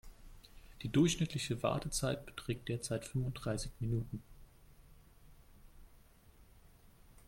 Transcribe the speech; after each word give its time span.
Die 0.81 0.89
durchschnittliche 0.89 1.61
Wartezeit 1.61 2.25
beträgt 2.25 2.69
derzeit 2.69 3.05
fünfunddreißig 3.05 3.69
Minuten. 3.79 4.23